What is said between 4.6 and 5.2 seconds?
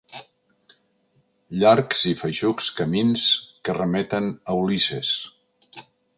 Ulisses.